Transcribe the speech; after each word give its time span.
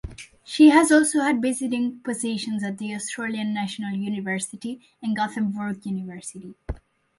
She 0.43 0.69
has 0.71 0.91
also 0.91 1.19
had 1.21 1.43
visiting 1.43 1.99
positions 1.99 2.63
at 2.63 2.79
the 2.79 2.95
Australian 2.95 3.53
National 3.53 3.91
University 3.95 4.81
and 4.99 5.15
Gothenburg 5.15 5.85
University. 5.85 6.55